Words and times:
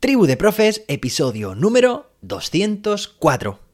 Tribu 0.00 0.28
de 0.28 0.36
Profes, 0.36 0.84
episodio 0.86 1.56
número 1.56 2.12
204. 2.20 3.67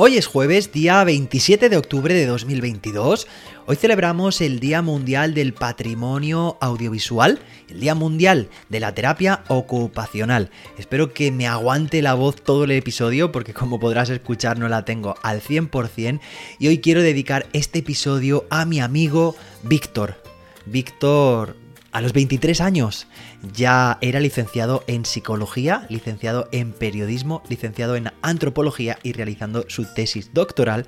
Hoy 0.00 0.16
es 0.16 0.28
jueves, 0.28 0.70
día 0.70 1.02
27 1.02 1.68
de 1.68 1.76
octubre 1.76 2.14
de 2.14 2.24
2022. 2.24 3.26
Hoy 3.66 3.74
celebramos 3.74 4.40
el 4.40 4.60
Día 4.60 4.80
Mundial 4.80 5.34
del 5.34 5.54
Patrimonio 5.54 6.56
Audiovisual, 6.60 7.40
el 7.68 7.80
Día 7.80 7.96
Mundial 7.96 8.48
de 8.68 8.78
la 8.78 8.94
Terapia 8.94 9.42
Ocupacional. 9.48 10.50
Espero 10.78 11.12
que 11.12 11.32
me 11.32 11.48
aguante 11.48 12.00
la 12.00 12.14
voz 12.14 12.36
todo 12.36 12.62
el 12.62 12.70
episodio 12.70 13.32
porque 13.32 13.52
como 13.52 13.80
podrás 13.80 14.08
escuchar 14.08 14.56
no 14.56 14.68
la 14.68 14.84
tengo 14.84 15.16
al 15.24 15.42
100% 15.42 16.20
y 16.60 16.68
hoy 16.68 16.78
quiero 16.78 17.02
dedicar 17.02 17.48
este 17.52 17.80
episodio 17.80 18.46
a 18.50 18.66
mi 18.66 18.78
amigo 18.78 19.34
Víctor. 19.64 20.22
Víctor 20.64 21.56
a 21.92 22.00
los 22.00 22.12
23 22.12 22.60
años 22.60 23.06
ya 23.54 23.98
era 24.00 24.20
licenciado 24.20 24.84
en 24.86 25.04
psicología, 25.04 25.86
licenciado 25.88 26.48
en 26.52 26.72
periodismo, 26.72 27.42
licenciado 27.48 27.96
en 27.96 28.12
antropología 28.22 28.98
y 29.02 29.12
realizando 29.12 29.64
su 29.68 29.84
tesis 29.94 30.32
doctoral. 30.34 30.86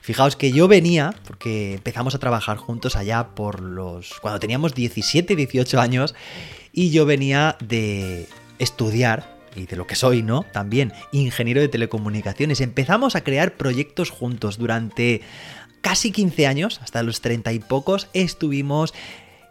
Fijaos 0.00 0.36
que 0.36 0.52
yo 0.52 0.68
venía, 0.68 1.14
porque 1.26 1.74
empezamos 1.74 2.14
a 2.14 2.20
trabajar 2.20 2.58
juntos 2.58 2.94
allá 2.94 3.34
por 3.34 3.60
los... 3.60 4.14
cuando 4.20 4.38
teníamos 4.38 4.72
17, 4.74 5.34
18 5.34 5.80
años, 5.80 6.14
y 6.72 6.90
yo 6.90 7.06
venía 7.06 7.56
de 7.60 8.28
estudiar, 8.60 9.36
y 9.56 9.66
de 9.66 9.74
lo 9.74 9.86
que 9.86 9.96
soy, 9.96 10.22
¿no? 10.22 10.44
También 10.52 10.92
ingeniero 11.10 11.60
de 11.60 11.68
telecomunicaciones. 11.68 12.60
Empezamos 12.60 13.16
a 13.16 13.22
crear 13.22 13.56
proyectos 13.56 14.10
juntos 14.10 14.58
durante 14.58 15.22
casi 15.80 16.12
15 16.12 16.46
años, 16.46 16.80
hasta 16.82 17.02
los 17.02 17.20
30 17.20 17.52
y 17.52 17.58
pocos, 17.58 18.08
estuvimos 18.12 18.92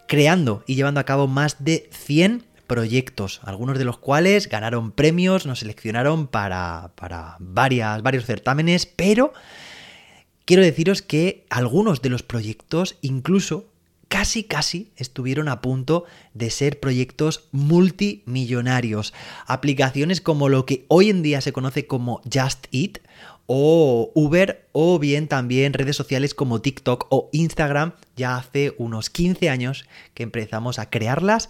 creando 0.08 0.64
y 0.68 0.76
llevando 0.76 1.00
a 1.00 1.06
cabo 1.06 1.28
más 1.28 1.64
de 1.64 1.90
100 1.92 2.44
proyectos, 2.68 3.42
algunos 3.44 3.78
de 3.78 3.86
los 3.86 3.98
cuales 3.98 4.50
ganaron 4.50 4.92
premios, 4.92 5.46
nos 5.46 5.60
seleccionaron 5.60 6.28
para, 6.28 6.92
para 6.96 7.38
varias, 7.40 8.02
varios 8.02 8.26
certámenes, 8.26 8.86
pero 8.86 9.34
quiero 10.46 10.64
deciros 10.64 11.02
que 11.02 11.46
algunos 11.50 12.02
de 12.02 12.10
los 12.10 12.24
proyectos 12.24 12.98
incluso 13.02 13.66
casi 14.08 14.44
casi 14.44 14.92
estuvieron 14.98 15.50
a 15.50 15.62
punto 15.62 16.06
de 16.34 16.50
ser 16.50 16.80
proyectos 16.80 17.48
multimillonarios. 17.52 19.14
Aplicaciones 19.46 20.22
como 20.22 20.50
lo 20.50 20.66
que 20.66 20.86
hoy 20.88 21.10
en 21.10 21.22
día 21.22 21.42
se 21.42 21.54
conoce 21.54 21.88
como 21.88 22.22
Just 22.32 22.68
Eat 22.72 23.00
o 23.48 24.12
Uber 24.16 24.68
o 24.72 25.00
bien 25.00 25.28
también 25.28 25.74
redes 25.74 25.96
sociales 25.96 26.34
como 26.34 26.62
TikTok 26.62 27.08
o 27.10 27.30
Instagram. 27.32 27.94
Ya 28.16 28.38
hace 28.38 28.74
unos 28.78 29.10
15 29.10 29.50
años 29.50 29.86
que 30.14 30.24
empezamos 30.24 30.80
a 30.80 30.90
crearlas, 30.90 31.50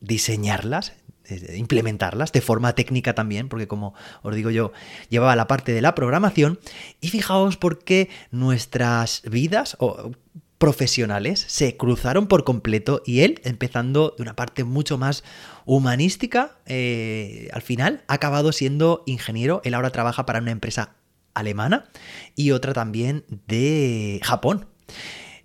diseñarlas, 0.00 0.92
eh, 1.24 1.56
implementarlas 1.56 2.32
de 2.32 2.40
forma 2.40 2.74
técnica 2.74 3.14
también, 3.14 3.48
porque 3.48 3.68
como 3.68 3.94
os 4.22 4.34
digo 4.34 4.50
yo, 4.50 4.72
llevaba 5.08 5.36
la 5.36 5.46
parte 5.46 5.72
de 5.72 5.82
la 5.82 5.94
programación. 5.94 6.58
Y 7.00 7.08
fijaos 7.08 7.56
por 7.56 7.84
qué 7.84 8.08
nuestras 8.30 9.22
vidas 9.22 9.76
o 9.80 10.12
profesionales 10.60 11.42
se 11.48 11.78
cruzaron 11.78 12.26
por 12.26 12.44
completo 12.44 13.02
y 13.06 13.20
él, 13.20 13.40
empezando 13.44 14.14
de 14.14 14.22
una 14.22 14.36
parte 14.36 14.62
mucho 14.62 14.98
más 14.98 15.24
humanística, 15.64 16.58
eh, 16.66 17.48
al 17.54 17.62
final 17.62 18.04
ha 18.08 18.14
acabado 18.14 18.52
siendo 18.52 19.02
ingeniero. 19.06 19.62
Él 19.64 19.72
ahora 19.72 19.88
trabaja 19.88 20.26
para 20.26 20.40
una 20.40 20.50
empresa 20.50 20.96
alemana 21.34 21.90
y 22.34 22.50
otra 22.52 22.72
también 22.72 23.24
de 23.46 24.20
Japón. 24.22 24.66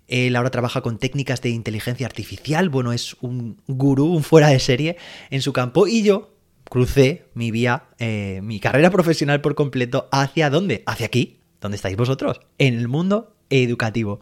Él 0.08 0.36
ahora 0.36 0.50
trabaja 0.50 0.82
con 0.82 0.98
técnicas 0.98 1.42
de 1.42 1.50
inteligencia 1.50 2.06
artificial, 2.06 2.68
bueno, 2.68 2.92
es 2.92 3.16
un 3.20 3.60
gurú, 3.66 4.06
un 4.06 4.22
fuera 4.22 4.48
de 4.48 4.60
serie 4.60 4.96
en 5.30 5.42
su 5.42 5.52
campo 5.52 5.88
y 5.88 6.02
yo 6.02 6.36
crucé 6.68 7.24
mi 7.34 7.50
vía, 7.50 7.84
eh, 7.98 8.40
mi 8.42 8.60
carrera 8.60 8.90
profesional 8.90 9.40
por 9.40 9.54
completo 9.54 10.08
hacia 10.12 10.50
dónde? 10.50 10.82
Hacia 10.86 11.06
aquí, 11.06 11.40
donde 11.60 11.76
estáis 11.76 11.96
vosotros, 11.96 12.40
en 12.58 12.74
el 12.74 12.88
mundo 12.88 13.36
educativo. 13.50 14.20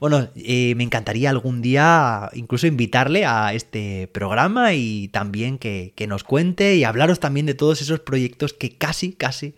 Bueno, 0.00 0.28
eh, 0.36 0.74
me 0.76 0.84
encantaría 0.84 1.30
algún 1.30 1.62
día 1.62 2.30
incluso 2.34 2.66
invitarle 2.66 3.24
a 3.24 3.54
este 3.54 4.08
programa 4.08 4.74
y 4.74 5.08
también 5.08 5.58
que, 5.58 5.92
que 5.96 6.06
nos 6.06 6.24
cuente 6.24 6.76
y 6.76 6.84
hablaros 6.84 7.20
también 7.20 7.46
de 7.46 7.54
todos 7.54 7.80
esos 7.80 8.00
proyectos 8.00 8.52
que 8.52 8.76
casi, 8.76 9.12
casi 9.12 9.54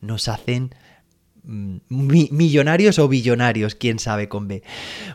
nos 0.00 0.28
hacen 0.28 0.74
Mm, 1.48 1.78
millonarios 1.88 2.98
o 2.98 3.08
billonarios, 3.08 3.74
quién 3.74 3.98
sabe 3.98 4.28
con 4.28 4.48
B. 4.48 4.62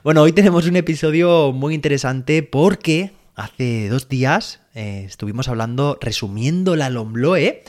Bueno, 0.04 0.24
hoy 0.24 0.32
tenemos 0.32 0.66
un 0.66 0.76
episodio 0.76 1.52
muy 1.52 1.76
interesante 1.76 2.42
porque 2.42 3.12
hace 3.36 3.88
dos 3.88 4.10
días 4.10 4.60
eh, 4.74 5.04
estuvimos 5.08 5.48
hablando, 5.48 6.00
resumiendo 6.02 6.76
la 6.76 6.90
LOMLOE, 6.90 7.64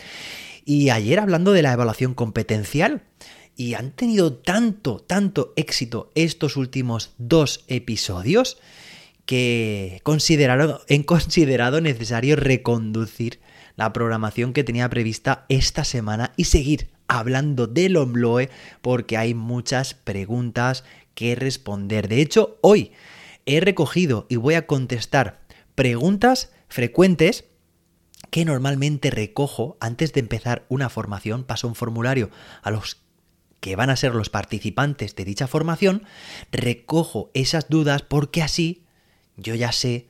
y 0.64 0.88
ayer 0.88 1.20
hablando 1.20 1.52
de 1.52 1.60
la 1.60 1.74
evaluación 1.74 2.14
competencial. 2.14 3.02
Y 3.54 3.74
han 3.74 3.90
tenido 3.90 4.32
tanto, 4.32 4.98
tanto 4.98 5.52
éxito 5.56 6.10
estos 6.14 6.56
últimos 6.56 7.12
dos 7.18 7.66
episodios 7.68 8.56
que 9.26 10.00
consideraron, 10.04 10.78
he 10.88 11.04
considerado 11.04 11.82
necesario 11.82 12.34
reconducir 12.36 13.40
la 13.76 13.92
programación 13.92 14.54
que 14.54 14.64
tenía 14.64 14.88
prevista 14.88 15.44
esta 15.50 15.84
semana 15.84 16.32
y 16.38 16.44
seguir 16.44 16.93
hablando 17.08 17.66
del 17.66 17.96
Ombloe 17.96 18.50
porque 18.82 19.16
hay 19.16 19.34
muchas 19.34 19.94
preguntas 19.94 20.84
que 21.14 21.34
responder. 21.34 22.08
De 22.08 22.20
hecho, 22.20 22.58
hoy 22.60 22.92
he 23.46 23.60
recogido 23.60 24.26
y 24.28 24.36
voy 24.36 24.54
a 24.54 24.66
contestar 24.66 25.40
preguntas 25.74 26.52
frecuentes 26.68 27.44
que 28.30 28.44
normalmente 28.44 29.10
recojo 29.10 29.76
antes 29.80 30.12
de 30.12 30.20
empezar 30.20 30.64
una 30.68 30.88
formación. 30.88 31.44
Paso 31.44 31.68
un 31.68 31.74
formulario 31.74 32.30
a 32.62 32.70
los 32.70 33.04
que 33.60 33.76
van 33.76 33.90
a 33.90 33.96
ser 33.96 34.14
los 34.14 34.28
participantes 34.28 35.16
de 35.16 35.24
dicha 35.24 35.46
formación, 35.46 36.02
recojo 36.52 37.30
esas 37.32 37.70
dudas 37.70 38.02
porque 38.02 38.42
así 38.42 38.84
yo 39.36 39.54
ya 39.54 39.72
sé 39.72 40.08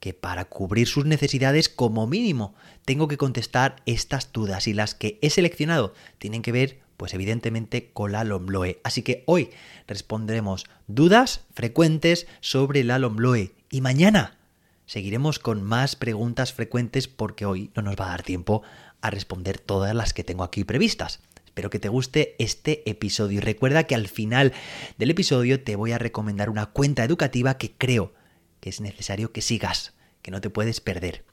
que 0.00 0.14
para 0.14 0.46
cubrir 0.46 0.88
sus 0.88 1.04
necesidades 1.04 1.68
como 1.68 2.06
mínimo 2.06 2.54
tengo 2.88 3.06
que 3.06 3.18
contestar 3.18 3.76
estas 3.84 4.32
dudas 4.32 4.66
y 4.66 4.72
las 4.72 4.94
que 4.94 5.18
he 5.20 5.28
seleccionado 5.28 5.92
tienen 6.16 6.40
que 6.40 6.52
ver 6.52 6.80
pues 6.96 7.12
evidentemente 7.12 7.90
con 7.92 8.12
la 8.12 8.24
LOMLOE. 8.24 8.80
Así 8.82 9.02
que 9.02 9.24
hoy 9.26 9.50
responderemos 9.86 10.64
dudas 10.86 11.42
frecuentes 11.52 12.26
sobre 12.40 12.84
la 12.84 12.98
LOMLOE 12.98 13.52
y 13.70 13.82
mañana 13.82 14.38
seguiremos 14.86 15.38
con 15.38 15.62
más 15.62 15.96
preguntas 15.96 16.54
frecuentes 16.54 17.08
porque 17.08 17.44
hoy 17.44 17.70
no 17.76 17.82
nos 17.82 17.94
va 17.94 18.06
a 18.06 18.08
dar 18.12 18.22
tiempo 18.22 18.62
a 19.02 19.10
responder 19.10 19.58
todas 19.58 19.94
las 19.94 20.14
que 20.14 20.24
tengo 20.24 20.42
aquí 20.42 20.64
previstas. 20.64 21.20
Espero 21.44 21.68
que 21.68 21.80
te 21.80 21.90
guste 21.90 22.36
este 22.38 22.88
episodio 22.88 23.36
y 23.36 23.42
recuerda 23.42 23.84
que 23.84 23.96
al 23.96 24.08
final 24.08 24.54
del 24.96 25.10
episodio 25.10 25.62
te 25.62 25.76
voy 25.76 25.92
a 25.92 25.98
recomendar 25.98 26.48
una 26.48 26.64
cuenta 26.64 27.04
educativa 27.04 27.58
que 27.58 27.70
creo 27.70 28.14
que 28.60 28.70
es 28.70 28.80
necesario 28.80 29.30
que 29.30 29.42
sigas, 29.42 29.92
que 30.22 30.30
no 30.30 30.40
te 30.40 30.48
puedes 30.48 30.80
perder. 30.80 31.26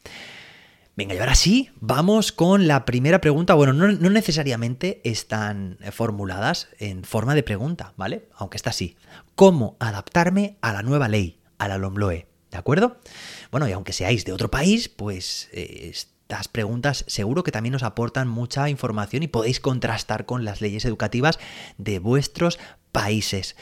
Venga, 0.97 1.13
y 1.13 1.17
ahora 1.17 1.35
sí, 1.35 1.71
vamos 1.81 2.31
con 2.31 2.67
la 2.67 2.85
primera 2.85 3.19
pregunta. 3.19 3.53
Bueno, 3.53 3.73
no, 3.73 4.09
necesariamente 4.09 5.01
están 5.03 5.77
formuladas 5.91 6.69
en 6.79 7.03
forma 7.03 7.35
de 7.35 7.43
pregunta, 7.43 7.93
¿vale? 7.97 8.29
Aunque 8.33 8.55
está 8.55 8.69
así. 8.69 8.95
¿Cómo 9.35 9.75
adaptarme 9.81 10.57
a 10.61 10.71
la 10.71 10.83
nueva 10.83 11.09
ley, 11.09 11.41
a 11.57 11.67
la 11.67 11.77
LOMLOE? 11.77 12.27
¿De 12.49 12.57
acuerdo? 12.57 12.97
Bueno, 13.51 13.67
y 13.67 13.73
aunque 13.73 13.91
seáis 13.91 14.23
de 14.23 14.31
otro 14.31 14.49
país, 14.49 14.87
pues 14.87 15.49
eh, 15.51 15.91
estas 15.91 16.47
preguntas 16.47 17.03
seguro 17.07 17.43
que 17.43 17.51
también 17.51 17.75
os 17.75 17.83
aportan 17.83 18.29
mucha 18.29 18.69
información 18.69 19.21
y 19.21 19.27
podéis 19.27 19.59
contrastar 19.59 20.25
con 20.25 20.45
las 20.45 20.61
leyes 20.61 20.85
educativas 20.85 21.39
de 21.77 21.99
vuestros 21.99 22.57
países. 22.93 23.57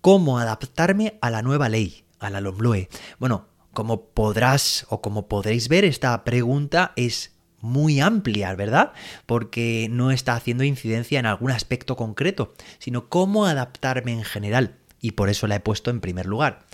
¿Cómo 0.00 0.38
adaptarme 0.38 1.18
a 1.20 1.28
la 1.28 1.42
nueva 1.42 1.68
ley? 1.68 2.06
a 2.20 2.30
la 2.30 2.40
LOMLOE? 2.40 2.88
Bueno, 3.18 3.46
como 3.78 4.06
podrás 4.06 4.88
o 4.88 5.00
como 5.00 5.28
podréis 5.28 5.68
ver, 5.68 5.84
esta 5.84 6.24
pregunta 6.24 6.92
es 6.96 7.36
muy 7.60 8.00
amplia, 8.00 8.52
¿verdad? 8.56 8.92
Porque 9.24 9.86
no 9.88 10.10
está 10.10 10.34
haciendo 10.34 10.64
incidencia 10.64 11.20
en 11.20 11.26
algún 11.26 11.52
aspecto 11.52 11.94
concreto, 11.94 12.54
sino 12.80 13.08
cómo 13.08 13.46
adaptarme 13.46 14.10
en 14.10 14.24
general. 14.24 14.78
Y 15.00 15.12
por 15.12 15.28
eso 15.28 15.46
la 15.46 15.54
he 15.54 15.60
puesto 15.60 15.92
en 15.92 16.00
primer 16.00 16.26
lugar. 16.26 16.66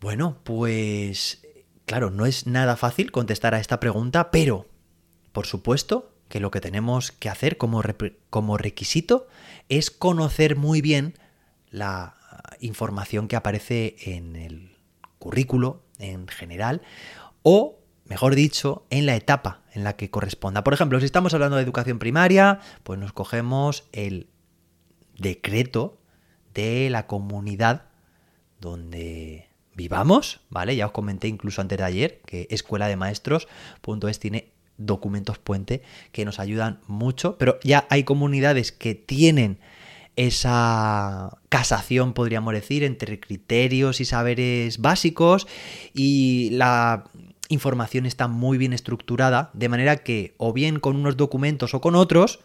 Bueno, 0.00 0.38
pues 0.42 1.42
claro, 1.84 2.10
no 2.10 2.24
es 2.24 2.46
nada 2.46 2.76
fácil 2.76 3.12
contestar 3.12 3.54
a 3.54 3.60
esta 3.60 3.78
pregunta, 3.78 4.30
pero 4.30 4.66
por 5.32 5.44
supuesto 5.44 6.14
que 6.30 6.40
lo 6.40 6.50
que 6.50 6.62
tenemos 6.62 7.12
que 7.12 7.28
hacer 7.28 7.58
como, 7.58 7.82
como 8.30 8.56
requisito 8.56 9.28
es 9.68 9.90
conocer 9.90 10.56
muy 10.56 10.80
bien 10.80 11.12
la 11.68 12.16
información 12.60 13.28
que 13.28 13.36
aparece 13.36 13.96
en 13.98 14.34
el 14.36 14.73
currículo 15.24 15.80
en 15.98 16.28
general 16.28 16.82
o 17.42 17.78
mejor 18.04 18.34
dicho, 18.34 18.84
en 18.90 19.06
la 19.06 19.16
etapa 19.16 19.62
en 19.72 19.82
la 19.82 19.96
que 19.96 20.10
corresponda. 20.10 20.62
Por 20.62 20.74
ejemplo, 20.74 21.00
si 21.00 21.06
estamos 21.06 21.32
hablando 21.32 21.56
de 21.56 21.62
educación 21.62 21.98
primaria, 21.98 22.60
pues 22.82 23.00
nos 23.00 23.14
cogemos 23.14 23.88
el 23.92 24.28
decreto 25.18 25.98
de 26.52 26.90
la 26.90 27.06
comunidad 27.06 27.86
donde 28.60 29.48
vivamos, 29.74 30.42
¿vale? 30.50 30.76
Ya 30.76 30.84
os 30.84 30.92
comenté 30.92 31.28
incluso 31.28 31.62
antes 31.62 31.78
de 31.78 31.84
ayer 31.84 32.20
que 32.26 32.46
escuela 32.50 32.86
de 32.88 32.96
maestros.es 32.96 34.18
tiene 34.18 34.52
documentos 34.76 35.38
puente 35.38 35.82
que 36.12 36.26
nos 36.26 36.38
ayudan 36.38 36.80
mucho, 36.86 37.38
pero 37.38 37.58
ya 37.62 37.86
hay 37.88 38.04
comunidades 38.04 38.70
que 38.70 38.94
tienen 38.94 39.58
esa 40.16 41.38
casación, 41.48 42.12
podríamos 42.12 42.54
decir, 42.54 42.84
entre 42.84 43.20
criterios 43.20 44.00
y 44.00 44.04
saberes 44.04 44.78
básicos 44.78 45.46
y 45.92 46.50
la 46.52 47.04
información 47.48 48.06
está 48.06 48.28
muy 48.28 48.58
bien 48.58 48.72
estructurada, 48.72 49.50
de 49.54 49.68
manera 49.68 49.98
que 49.98 50.34
o 50.38 50.52
bien 50.52 50.80
con 50.80 50.96
unos 50.96 51.16
documentos 51.16 51.74
o 51.74 51.80
con 51.80 51.94
otros, 51.94 52.40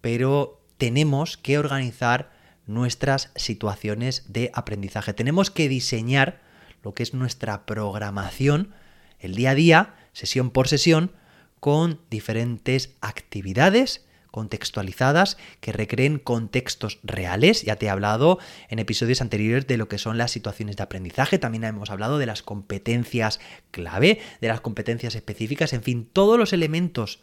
pero 0.00 0.60
tenemos 0.78 1.36
que 1.36 1.58
organizar 1.58 2.30
nuestras 2.66 3.30
situaciones 3.36 4.24
de 4.28 4.50
aprendizaje. 4.54 5.14
Tenemos 5.14 5.50
que 5.50 5.68
diseñar 5.68 6.40
lo 6.82 6.94
que 6.94 7.02
es 7.02 7.14
nuestra 7.14 7.64
programación 7.66 8.74
el 9.18 9.34
día 9.34 9.50
a 9.50 9.54
día, 9.54 9.94
sesión 10.12 10.50
por 10.50 10.68
sesión, 10.68 11.12
con 11.60 12.00
diferentes 12.10 12.94
actividades 13.00 14.05
contextualizadas 14.36 15.38
que 15.60 15.72
recreen 15.72 16.18
contextos 16.18 16.98
reales. 17.02 17.62
Ya 17.62 17.76
te 17.76 17.86
he 17.86 17.88
hablado 17.88 18.38
en 18.68 18.78
episodios 18.78 19.22
anteriores 19.22 19.66
de 19.66 19.78
lo 19.78 19.88
que 19.88 19.96
son 19.96 20.18
las 20.18 20.30
situaciones 20.30 20.76
de 20.76 20.82
aprendizaje, 20.82 21.38
también 21.38 21.64
hemos 21.64 21.88
hablado 21.88 22.18
de 22.18 22.26
las 22.26 22.42
competencias 22.42 23.40
clave, 23.70 24.20
de 24.42 24.48
las 24.48 24.60
competencias 24.60 25.14
específicas, 25.14 25.72
en 25.72 25.82
fin, 25.82 26.06
todos 26.12 26.38
los 26.38 26.52
elementos 26.52 27.20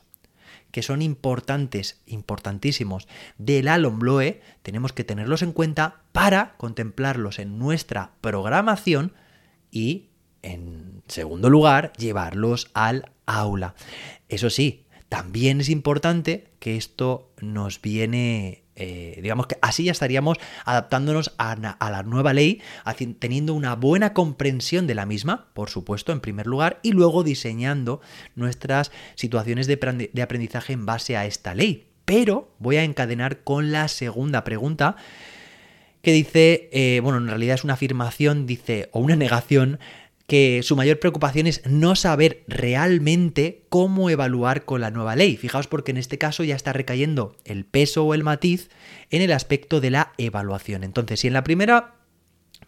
que 0.71 0.81
son 0.81 1.03
importantes, 1.03 2.01
importantísimos 2.07 3.07
del 3.37 3.67
Alombloe, 3.67 4.41
tenemos 4.63 4.91
que 4.91 5.03
tenerlos 5.03 5.43
en 5.43 5.51
cuenta 5.51 6.01
para 6.13 6.55
contemplarlos 6.57 7.37
en 7.37 7.59
nuestra 7.59 8.13
programación 8.21 9.13
y, 9.69 10.09
en 10.41 11.03
segundo 11.07 11.51
lugar, 11.51 11.93
llevarlos 11.93 12.71
al 12.73 13.11
aula. 13.27 13.75
Eso 14.29 14.49
sí, 14.49 14.82
también 15.13 15.61
es 15.61 15.69
importante 15.69 16.45
que 16.57 16.75
esto 16.75 17.29
nos 17.39 17.79
viene, 17.79 18.63
eh, 18.75 19.19
digamos 19.21 19.45
que 19.45 19.59
así 19.61 19.83
ya 19.83 19.91
estaríamos 19.91 20.39
adaptándonos 20.65 21.35
a, 21.37 21.55
la 21.55 22.01
nueva 22.01 22.33
ley, 22.33 22.63
teniendo 23.19 23.53
una 23.53 23.75
buena 23.75 24.13
comprensión 24.13 24.87
de 24.87 24.95
la 24.95 25.05
misma, 25.05 25.49
por 25.53 25.69
supuesto, 25.69 26.13
en 26.13 26.19
primer 26.19 26.47
lugar, 26.47 26.79
y 26.81 26.93
luego 26.93 27.23
diseñando 27.23 28.01
nuestras 28.33 28.91
situaciones 29.13 29.67
de, 29.67 30.19
aprendizaje 30.23 30.73
en 30.73 30.87
base 30.87 31.15
a 31.15 31.27
esta 31.27 31.53
ley. 31.53 31.89
Pero 32.05 32.51
voy 32.57 32.77
a 32.77 32.83
encadenar 32.83 33.43
con 33.43 33.71
la 33.71 33.89
segunda 33.89 34.43
pregunta 34.43 34.95
que 36.01 36.11
dice, 36.11 36.69
eh, 36.73 37.01
bueno, 37.03 37.19
en 37.19 37.27
realidad 37.27 37.53
es 37.53 37.63
una 37.63 37.75
afirmación, 37.75 38.47
dice, 38.47 38.89
o 38.93 38.99
una 38.99 39.15
negación, 39.15 39.79
que 40.27 40.61
su 40.63 40.75
mayor 40.75 40.99
preocupación 40.99 41.47
es 41.47 41.61
no 41.65 41.95
saber 41.95 42.43
realmente 42.47 43.65
cómo 43.69 44.09
evaluar 44.09 44.65
con 44.65 44.81
la 44.81 44.91
nueva 44.91 45.15
ley. 45.15 45.35
Fijaos 45.37 45.67
porque 45.67 45.91
en 45.91 45.97
este 45.97 46.17
caso 46.17 46.43
ya 46.43 46.55
está 46.55 46.71
recayendo 46.73 47.35
el 47.43 47.65
peso 47.65 48.05
o 48.05 48.13
el 48.13 48.23
matiz 48.23 48.69
en 49.09 49.21
el 49.21 49.31
aspecto 49.31 49.81
de 49.81 49.91
la 49.91 50.13
evaluación. 50.17 50.83
Entonces, 50.83 51.19
si 51.19 51.27
en 51.27 51.33
la 51.33 51.43
primera 51.43 51.95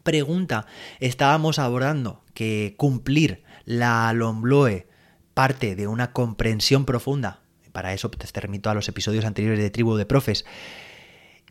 pregunta 0.04 0.68
estábamos 1.00 1.57
abordando 1.57 2.24
que 2.34 2.75
cumplir 2.78 3.44
la 3.63 4.12
LOMBLOE 4.13 4.88
parte 5.34 5.75
de 5.75 5.88
una 5.88 6.12
comprensión 6.12 6.86
profunda, 6.86 7.42
para 7.72 7.94
eso 7.94 8.10
te 8.10 8.42
remito 8.42 8.69
a 8.69 8.74
los 8.74 8.88
episodios 8.88 9.25
anteriores 9.25 9.60
de 9.60 9.69
Tribu 9.69 9.96
de 9.96 10.06
Profes, 10.06 10.46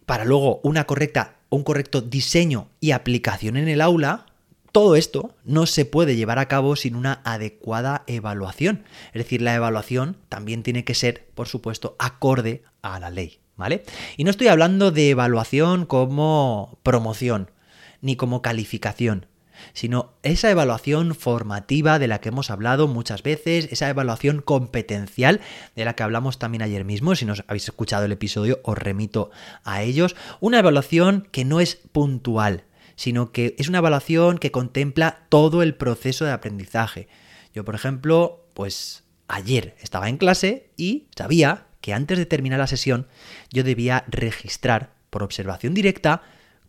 para 0.07 0.25
luego 0.25 0.61
una 0.63 0.85
correcta, 0.85 1.37
un 1.51 1.65
correcto 1.65 2.01
diseño 2.01 2.69
y 2.81 2.93
aplicación 2.93 3.57
en 3.57 3.69
el 3.69 3.81
aula, 3.81 4.27
todo 4.75 4.97
esto 4.97 5.37
no 5.45 5.67
se 5.67 5.85
puede 5.85 6.17
llevar 6.17 6.41
a 6.41 6.49
cabo 6.49 6.75
sin 6.75 6.97
una 6.97 7.21
adecuada 7.23 8.03
evaluación. 8.09 8.83
Es 9.13 9.23
decir, 9.23 9.41
la 9.41 9.55
evaluación 9.55 10.17
también 10.29 10.65
tiene 10.65 10.83
que 10.83 10.97
ser, 10.97 11.29
por 11.37 11.47
supuesto, 11.47 11.95
acorde 12.01 12.65
a 12.83 12.99
la 12.99 13.11
ley, 13.11 13.39
¿vale? 13.55 13.85
Y 14.17 14.25
no 14.25 14.33
estoy 14.33 14.49
hablando 14.49 14.91
de 14.91 15.11
evaluación 15.11 15.87
como 15.87 16.81
promoción, 16.83 17.53
ni 18.01 18.17
como 18.17 18.43
calificación, 18.43 19.27
sino 19.75 20.15
esa 20.25 20.51
evaluación 20.51 21.15
formativa 21.15 22.01
de 22.01 22.09
la 22.09 22.21
que 22.21 22.31
hemos 22.31 22.51
hablado 22.51 22.89
muchas 22.89 23.23
veces, 23.23 23.69
esa 23.71 23.89
evaluación 23.89 24.43
competencial 24.43 25.41
de 25.77 25.85
la 25.85 25.95
que 25.95 26.03
hablamos 26.03 26.41
también 26.41 26.63
ayer 26.63 26.85
mismo, 26.85 27.15
si 27.15 27.27
no 27.27 27.35
habéis 27.47 27.69
escuchado 27.69 28.07
el 28.07 28.13
episodio 28.13 28.59
os 28.65 28.77
remito 28.77 29.31
a 29.63 29.83
ellos, 29.83 30.17
una 30.41 30.59
evaluación 30.59 31.29
que 31.31 31.45
no 31.45 31.61
es 31.61 31.79
puntual, 31.93 32.65
sino 32.97 33.33
que 33.33 33.55
es 33.59 33.69
una 33.69 33.79
evaluación 33.79 34.39
que 34.39 34.51
contempla 34.51 35.27
todo 35.29 35.63
el 35.63 35.75
proceso 35.75 36.25
de 36.25 36.33
aprendizaje. 36.33 37.09
Yo, 37.55 37.65
por 37.65 37.75
ejemplo, 37.75 38.47
pues 38.55 39.05
ayer 39.29 39.77
estaba 39.81 40.09
en 40.09 40.17
clase 40.17 40.71
y 40.77 41.09
sabía 41.17 41.67
que 41.81 41.93
antes 41.93 42.19
de 42.19 42.27
terminar 42.27 42.59
la 42.59 42.67
sesión 42.67 43.09
yo 43.51 43.63
debía 43.63 44.05
registrar 44.09 44.95
por 45.11 45.23
observación 45.23 45.75
directa 45.75 46.23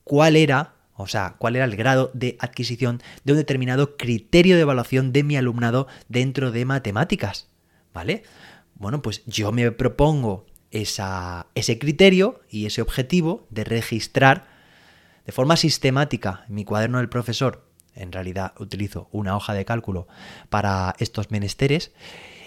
cuál 0.04 0.36
era, 0.36 0.76
o 0.96 1.08
sea, 1.08 1.36
cuál 1.38 1.56
era 1.56 1.66
el 1.66 1.76
grado 1.76 2.12
de 2.14 2.38
adquisición 2.40 3.02
de 3.24 3.34
un 3.34 3.38
determinado 3.38 3.98
criterio 3.98 4.56
de 4.56 4.62
evaluación 4.62 5.14
de 5.14 5.24
mi 5.24 5.38
alumnado 5.38 5.88
dentro 6.10 6.52
de 6.52 6.66
matemáticas. 6.66 7.48
¿Vale? 7.94 8.24
Bueno, 8.76 9.02
pues 9.02 9.24
yo 9.26 9.52
me 9.52 9.72
propongo 9.72 10.46
ese 10.70 11.80
criterio 11.80 12.42
y 12.50 12.66
ese 12.66 12.82
objetivo 12.82 13.48
de 13.50 13.64
registrar 13.64 14.55
de 15.26 15.32
forma 15.32 15.58
sistemática 15.58 16.46
en 16.48 16.56
mi 16.56 16.66
cuaderno 16.66 17.00
del 17.00 17.10
profesor, 17.10 17.68
en 17.96 18.12
realidad 18.12 18.54
utilizo 18.60 19.08
una 19.12 19.36
hoja 19.36 19.54
de 19.54 19.66
cálculo 19.66 20.08
para 20.50 20.96
estos 21.00 21.32
menesteres, 21.32 21.92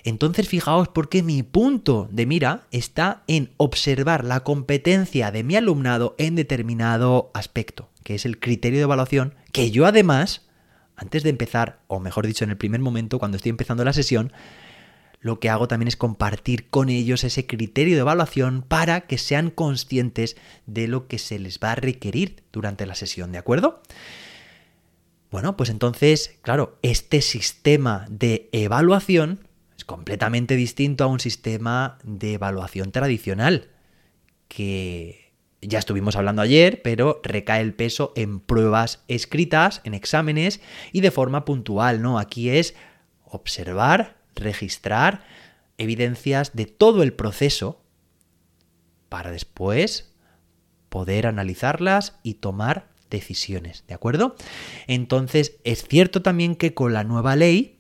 entonces 0.04 0.48
fijaos 0.48 0.88
porque 0.88 1.22
mi 1.22 1.42
punto 1.42 2.08
de 2.10 2.26
mira 2.26 2.66
está 2.70 3.24
en 3.26 3.50
observar 3.56 4.24
la 4.24 4.40
competencia 4.40 5.30
de 5.30 5.42
mi 5.42 5.56
alumnado 5.56 6.14
en 6.18 6.36
determinado 6.36 7.30
aspecto, 7.34 7.88
que 8.04 8.14
es 8.14 8.24
el 8.24 8.38
criterio 8.38 8.78
de 8.78 8.84
evaluación, 8.84 9.34
que 9.52 9.70
yo 9.70 9.86
además, 9.86 10.46
antes 10.96 11.22
de 11.22 11.30
empezar, 11.30 11.80
o 11.88 12.00
mejor 12.00 12.26
dicho, 12.26 12.44
en 12.44 12.50
el 12.50 12.56
primer 12.56 12.80
momento, 12.80 13.18
cuando 13.18 13.36
estoy 13.36 13.50
empezando 13.50 13.84
la 13.84 13.92
sesión, 13.92 14.32
lo 15.20 15.40
que 15.40 15.50
hago 15.50 15.68
también 15.68 15.88
es 15.88 15.96
compartir 15.96 16.68
con 16.68 16.88
ellos 16.88 17.24
ese 17.24 17.46
criterio 17.46 17.94
de 17.94 18.00
evaluación 18.00 18.62
para 18.62 19.02
que 19.02 19.18
sean 19.18 19.50
conscientes 19.50 20.36
de 20.66 20.88
lo 20.88 21.08
que 21.08 21.18
se 21.18 21.38
les 21.38 21.58
va 21.58 21.72
a 21.72 21.76
requerir 21.76 22.42
durante 22.52 22.86
la 22.86 22.94
sesión, 22.94 23.32
¿de 23.32 23.38
acuerdo? 23.38 23.82
Bueno, 25.30 25.56
pues 25.56 25.68
entonces, 25.70 26.38
claro, 26.42 26.78
este 26.82 27.20
sistema 27.20 28.06
de 28.08 28.48
evaluación 28.52 29.40
es 29.76 29.84
completamente 29.84 30.56
distinto 30.56 31.04
a 31.04 31.08
un 31.08 31.20
sistema 31.20 31.98
de 32.02 32.34
evaluación 32.34 32.92
tradicional, 32.92 33.68
que 34.48 35.32
ya 35.60 35.78
estuvimos 35.78 36.16
hablando 36.16 36.42
ayer, 36.42 36.80
pero 36.82 37.20
recae 37.22 37.60
el 37.60 37.74
peso 37.74 38.12
en 38.16 38.40
pruebas 38.40 39.04
escritas, 39.08 39.80
en 39.84 39.94
exámenes 39.94 40.60
y 40.92 41.00
de 41.00 41.10
forma 41.10 41.44
puntual, 41.44 42.00
¿no? 42.00 42.18
Aquí 42.18 42.50
es 42.50 42.74
observar, 43.24 44.17
registrar 44.38 45.24
evidencias 45.78 46.54
de 46.54 46.66
todo 46.66 47.02
el 47.02 47.12
proceso 47.12 47.82
para 49.08 49.30
después 49.30 50.12
poder 50.88 51.26
analizarlas 51.26 52.18
y 52.22 52.34
tomar 52.34 52.88
decisiones, 53.10 53.84
¿de 53.86 53.94
acuerdo? 53.94 54.36
Entonces, 54.86 55.56
es 55.64 55.84
cierto 55.84 56.22
también 56.22 56.56
que 56.56 56.74
con 56.74 56.92
la 56.92 57.04
nueva 57.04 57.36
ley, 57.36 57.78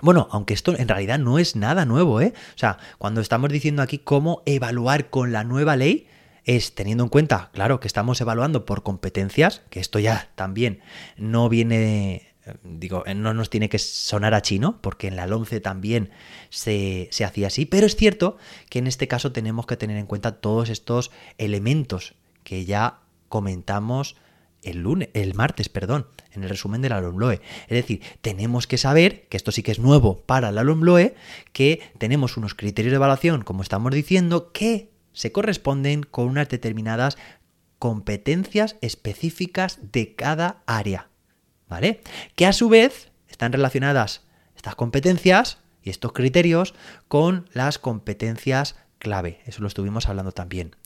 bueno, 0.00 0.28
aunque 0.30 0.54
esto 0.54 0.76
en 0.76 0.88
realidad 0.88 1.18
no 1.18 1.38
es 1.38 1.56
nada 1.56 1.84
nuevo, 1.84 2.20
¿eh? 2.20 2.32
O 2.54 2.58
sea, 2.58 2.78
cuando 2.98 3.20
estamos 3.20 3.50
diciendo 3.50 3.82
aquí 3.82 3.98
cómo 3.98 4.42
evaluar 4.46 5.10
con 5.10 5.32
la 5.32 5.44
nueva 5.44 5.76
ley, 5.76 6.08
es 6.44 6.74
teniendo 6.74 7.04
en 7.04 7.10
cuenta, 7.10 7.50
claro, 7.52 7.78
que 7.78 7.86
estamos 7.86 8.20
evaluando 8.20 8.64
por 8.66 8.82
competencias, 8.82 9.62
que 9.70 9.80
esto 9.80 9.98
ya 9.98 10.30
también 10.34 10.80
no 11.16 11.48
viene 11.48 12.31
digo, 12.64 13.04
eh, 13.06 13.14
no 13.14 13.34
nos 13.34 13.50
tiene 13.50 13.68
que 13.68 13.78
sonar 13.78 14.34
a 14.34 14.42
chino, 14.42 14.80
porque 14.80 15.08
en 15.08 15.16
la 15.16 15.24
11 15.24 15.60
también 15.60 16.10
se, 16.50 17.08
se, 17.10 17.24
hacía 17.24 17.48
así, 17.48 17.66
pero 17.66 17.86
es 17.86 17.96
cierto 17.96 18.36
que 18.68 18.78
en 18.78 18.86
este 18.86 19.08
caso 19.08 19.32
tenemos 19.32 19.66
que 19.66 19.76
tener 19.76 19.96
en 19.96 20.06
cuenta 20.06 20.40
todos 20.40 20.68
estos 20.68 21.10
elementos 21.38 22.14
que 22.44 22.64
ya 22.64 23.00
comentamos 23.28 24.16
el 24.62 24.82
lunes, 24.82 25.08
el 25.14 25.34
martes, 25.34 25.68
perdón, 25.68 26.06
en 26.30 26.44
el 26.44 26.48
resumen 26.48 26.82
de 26.82 26.88
la 26.88 27.00
LOMLOE. 27.00 27.40
Es 27.62 27.76
decir, 27.76 28.00
tenemos 28.20 28.66
que 28.66 28.78
saber, 28.78 29.26
que 29.28 29.36
esto 29.36 29.52
sí 29.52 29.62
que 29.62 29.72
es 29.72 29.78
nuevo 29.78 30.20
para 30.20 30.52
la 30.52 30.62
LOMLOE, 30.62 31.14
que 31.52 31.82
tenemos 31.98 32.36
unos 32.36 32.54
criterios 32.54 32.92
de 32.92 32.96
evaluación, 32.96 33.42
como 33.42 33.62
estamos 33.62 33.92
diciendo, 33.92 34.52
que 34.52 34.90
se 35.12 35.32
corresponden 35.32 36.04
con 36.04 36.26
unas 36.28 36.48
determinadas 36.48 37.18
competencias 37.78 38.76
específicas 38.80 39.78
de 39.92 40.14
cada 40.14 40.62
área. 40.66 41.08
¿Vale? 41.72 42.02
Que 42.36 42.44
a 42.44 42.52
su 42.52 42.68
vez 42.68 43.10
están 43.28 43.50
relacionadas 43.50 44.26
estas 44.54 44.74
competencias 44.74 45.56
y 45.82 45.88
estos 45.88 46.12
criterios 46.12 46.74
con 47.08 47.48
las 47.54 47.78
competencias 47.78 48.76
clave. 48.98 49.40
Eso 49.46 49.62
lo 49.62 49.68
estuvimos 49.68 50.06
hablando 50.06 50.32
también. 50.32 50.76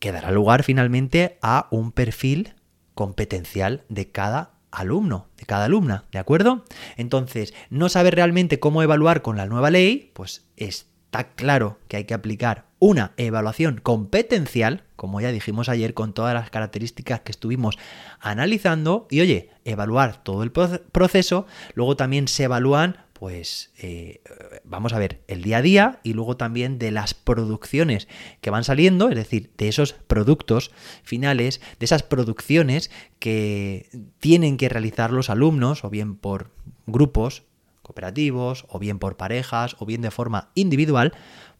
Que 0.00 0.10
dará 0.10 0.30
lugar 0.30 0.62
finalmente 0.62 1.38
a 1.42 1.68
un 1.70 1.92
perfil 1.92 2.54
competencial 2.94 3.84
de 3.90 4.10
cada 4.10 4.54
alumno, 4.70 5.28
de 5.36 5.44
cada 5.44 5.66
alumna, 5.66 6.04
¿de 6.10 6.18
acuerdo? 6.18 6.64
Entonces, 6.96 7.52
no 7.68 7.90
saber 7.90 8.14
realmente 8.14 8.58
cómo 8.58 8.82
evaluar 8.82 9.20
con 9.20 9.36
la 9.36 9.44
nueva 9.44 9.70
ley, 9.70 10.12
pues 10.14 10.46
está 10.56 11.34
claro 11.34 11.78
que 11.88 11.98
hay 11.98 12.04
que 12.04 12.14
aplicar 12.14 12.65
una 12.78 13.12
evaluación 13.16 13.80
competencial, 13.82 14.84
como 14.96 15.20
ya 15.20 15.32
dijimos 15.32 15.68
ayer, 15.68 15.94
con 15.94 16.12
todas 16.12 16.34
las 16.34 16.50
características 16.50 17.20
que 17.20 17.32
estuvimos 17.32 17.78
analizando, 18.20 19.06
y 19.10 19.20
oye, 19.20 19.50
evaluar 19.64 20.22
todo 20.22 20.42
el 20.42 20.52
proceso, 20.52 21.46
luego 21.74 21.96
también 21.96 22.28
se 22.28 22.44
evalúan 22.44 23.06
pues 23.18 23.70
eh, 23.78 24.20
vamos 24.64 24.92
a 24.92 24.98
ver 24.98 25.22
el 25.26 25.42
día 25.42 25.58
a 25.58 25.62
día 25.62 26.00
y 26.02 26.12
luego 26.12 26.36
también 26.36 26.78
de 26.78 26.90
las 26.90 27.14
producciones 27.14 28.08
que 28.42 28.50
van 28.50 28.62
saliendo, 28.62 29.08
es 29.08 29.14
decir, 29.14 29.50
de 29.56 29.68
esos 29.68 29.94
productos 29.94 30.70
finales, 31.02 31.62
de 31.78 31.86
esas 31.86 32.02
producciones 32.02 32.90
que 33.18 33.88
tienen 34.20 34.58
que 34.58 34.68
realizar 34.68 35.12
los 35.12 35.30
alumnos, 35.30 35.82
o 35.82 35.88
bien 35.88 36.14
por 36.14 36.50
grupos 36.86 37.44
cooperativos, 37.80 38.66
o 38.68 38.78
bien 38.78 38.98
por 38.98 39.16
parejas, 39.16 39.76
o 39.78 39.86
bien 39.86 40.02
de 40.02 40.10
forma 40.10 40.50
individual, 40.54 41.14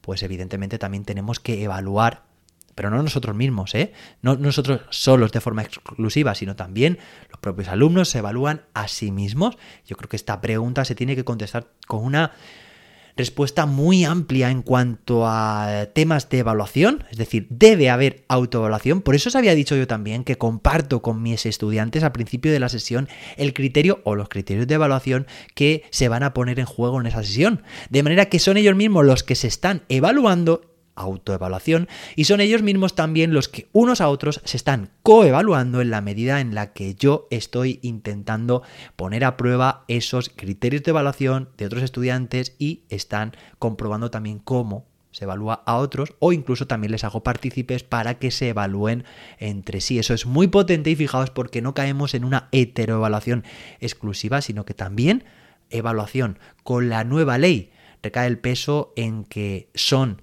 pues 0.07 0.23
evidentemente 0.23 0.79
también 0.79 1.05
tenemos 1.05 1.41
que 1.41 1.63
evaluar 1.63 2.23
pero 2.77 2.91
no 2.91 3.03
nosotros 3.03 3.35
mismos, 3.35 3.75
¿eh? 3.75 3.95
No 4.21 4.37
nosotros 4.37 4.83
solos 4.91 5.33
de 5.33 5.41
forma 5.41 5.63
exclusiva, 5.63 6.35
sino 6.35 6.57
también 6.57 6.99
los 7.31 7.41
propios 7.41 7.69
alumnos 7.69 8.11
se 8.11 8.19
evalúan 8.19 8.67
a 8.75 8.87
sí 8.87 9.11
mismos. 9.11 9.57
Yo 9.87 9.97
creo 9.97 10.11
que 10.11 10.17
esta 10.17 10.43
pregunta 10.43 10.85
se 10.85 10.95
tiene 10.95 11.17
que 11.17 11.25
contestar 11.25 11.69
con 11.87 12.05
una 12.05 12.33
respuesta 13.17 13.67
muy 13.67 14.05
amplia 14.05 14.51
en 14.51 14.63
cuanto 14.63 15.27
a 15.27 15.87
temas 15.95 16.29
de 16.29 16.39
evaluación, 16.39 17.05
es 17.11 17.17
decir, 17.17 17.47
debe 17.51 17.91
haber 17.91 18.25
autoevaluación. 18.29 19.01
Por 19.01 19.15
eso 19.15 19.29
os 19.31 19.37
había 19.37 19.55
dicho 19.55 19.75
yo 19.77 19.87
también 19.87 20.25
que 20.25 20.37
comparto 20.37 21.03
con 21.03 21.23
mis 21.23 21.47
estudiantes 21.47 22.03
al 22.03 22.13
principio 22.13 22.53
de 22.53 22.61
la 22.61 22.69
sesión 22.69 23.09
el 23.37 23.55
criterio 23.55 24.01
o 24.05 24.15
los 24.15 24.29
criterios 24.29 24.67
de 24.67 24.75
evaluación 24.75 25.27
que 25.55 25.85
se 25.91 26.09
van 26.09 26.23
a 26.23 26.35
poner 26.35 26.61
en 26.61 26.67
juego 26.67 27.01
en 27.01 27.07
esa 27.07 27.23
sesión. 27.23 27.63
De 27.91 28.03
manera 28.03 28.27
que 28.27 28.39
son 28.39 28.57
ellos 28.57 28.77
mismos 28.77 29.05
los 29.05 29.23
que 29.23 29.35
se 29.35 29.49
están 29.49 29.83
evaluando 29.89 30.76
autoevaluación 30.97 31.89
y 32.17 32.25
son 32.25 32.41
ellos 32.41 32.63
mismos 32.63 32.95
también 32.95 33.33
los 33.33 33.49
que 33.49 33.69
unos 33.73 34.01
a 34.01 34.09
otros 34.09 34.41
se 34.45 34.57
están 34.57 34.91
coevaluando 35.03 35.81
en 35.81 35.91
la 35.91 36.01
medida 36.01 36.41
en 36.41 36.55
la 36.55 36.73
que 36.73 36.95
yo 36.95 37.29
estoy 37.31 37.79
intentando 37.83 38.63
poner 38.97 39.25
a 39.25 39.37
prueba 39.37 39.85
esos 39.87 40.31
criterios 40.31 40.83
de 40.83 40.91
evaluación 40.91 41.51
de 41.57 41.67
otros 41.67 41.83
estudiantes 41.83 42.57
y 42.59 42.83
están 42.89 43.37
comprobando 43.59 44.11
también 44.11 44.39
cómo 44.39 44.87
se 45.17 45.25
evalúa 45.25 45.63
a 45.65 45.77
otros 45.77 46.15
o 46.19 46.35
incluso 46.35 46.67
también 46.67 46.93
les 46.93 47.05
hago 47.05 47.23
partícipes 47.23 47.83
para 47.85 48.19
que 48.19 48.31
se 48.31 48.51
evalúen 48.51 49.05
entre 49.39 49.81
sí. 49.81 49.99
Eso 49.99 50.13
es 50.13 50.27
muy 50.27 50.49
potente 50.49 50.91
y 50.91 50.97
fijaos 50.97 51.31
porque 51.31 51.63
no 51.63 51.73
caemos 51.73 52.13
en 52.13 52.25
una 52.25 52.49
heteroevaluación 52.53 53.43
exclusiva, 53.81 54.43
sino 54.43 54.67
que 54.67 54.75
también 54.75 55.25
evaluación 55.71 56.39
con 56.65 56.91
la 56.91 57.05
nueva 57.05 57.39
ley 57.39 57.71
recae 58.03 58.27
el 58.27 58.39
peso 58.39 58.93
en 58.95 59.25
que 59.25 59.71
son 59.75 60.21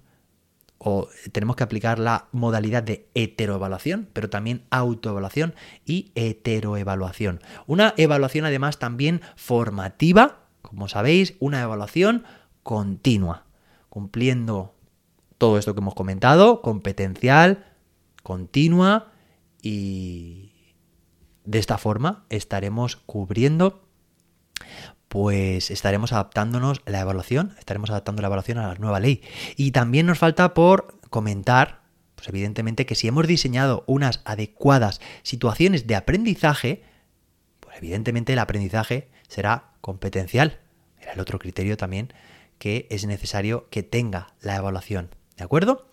o 0.85 1.07
tenemos 1.31 1.55
que 1.55 1.63
aplicar 1.63 1.97
la 1.97 2.27
modalidad 2.33 2.83
de 2.83 3.07
heteroevaluación, 3.15 4.09
pero 4.11 4.29
también 4.29 4.65
autoevaluación 4.69 5.55
y 5.85 6.11
heteroevaluación. 6.15 7.39
Una 7.67 7.93
evaluación 7.95 8.45
además 8.45 8.79
también 8.79 9.21
formativa, 9.37 10.39
como 10.61 10.89
sabéis, 10.89 11.35
una 11.39 11.61
evaluación 11.61 12.25
continua, 12.63 13.45
cumpliendo 13.89 14.75
todo 15.37 15.57
esto 15.57 15.73
que 15.73 15.79
hemos 15.79 15.95
comentado, 15.95 16.61
competencial, 16.61 17.65
continua 18.21 19.13
y 19.61 20.51
de 21.45 21.59
esta 21.59 21.77
forma 21.77 22.25
estaremos 22.29 22.97
cubriendo 22.97 23.87
pues 25.13 25.69
estaremos 25.69 26.11
adaptándonos 26.11 26.81
la 26.87 26.99
evaluación, 26.99 27.53
estaremos 27.59 27.91
adaptando 27.91 28.23
la 28.23 28.29
evaluación 28.29 28.57
a 28.57 28.69
la 28.69 28.73
nueva 28.79 28.99
ley. 28.99 29.21
Y 29.55 29.69
también 29.69 30.07
nos 30.07 30.17
falta 30.17 30.55
por 30.55 30.99
comentar, 31.11 31.83
pues 32.15 32.29
evidentemente 32.29 32.87
que 32.87 32.95
si 32.95 33.09
hemos 33.09 33.27
diseñado 33.27 33.83
unas 33.85 34.21
adecuadas 34.25 35.01
situaciones 35.21 35.85
de 35.85 35.95
aprendizaje, 35.95 36.81
pues 37.59 37.77
evidentemente 37.77 38.33
el 38.33 38.39
aprendizaje 38.39 39.07
será 39.27 39.73
competencial. 39.81 40.61
Era 40.99 41.13
el 41.13 41.19
otro 41.19 41.37
criterio 41.37 41.77
también 41.77 42.11
que 42.57 42.87
es 42.89 43.05
necesario 43.05 43.69
que 43.69 43.83
tenga 43.83 44.33
la 44.41 44.55
evaluación. 44.55 45.11
¿De 45.37 45.43
acuerdo? 45.43 45.91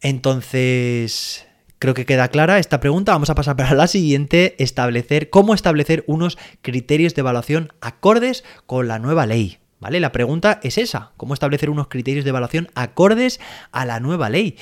Entonces, 0.00 1.45
Creo 1.78 1.94
que 1.94 2.06
queda 2.06 2.28
clara 2.28 2.58
esta 2.58 2.80
pregunta. 2.80 3.12
Vamos 3.12 3.30
a 3.30 3.34
pasar 3.34 3.56
para 3.56 3.74
la 3.74 3.86
siguiente, 3.86 4.54
establecer 4.62 5.30
cómo 5.30 5.54
establecer 5.54 6.04
unos 6.06 6.38
criterios 6.62 7.14
de 7.14 7.20
evaluación 7.20 7.72
acordes 7.80 8.44
con 8.66 8.88
la 8.88 8.98
nueva 8.98 9.26
ley. 9.26 9.58
¿Vale? 9.78 10.00
La 10.00 10.10
pregunta 10.10 10.58
es 10.62 10.78
esa, 10.78 11.12
¿cómo 11.18 11.34
establecer 11.34 11.68
unos 11.68 11.88
criterios 11.88 12.24
de 12.24 12.30
evaluación 12.30 12.68
acordes 12.74 13.40
a 13.72 13.84
la 13.84 14.00
nueva 14.00 14.30
ley? 14.30 14.56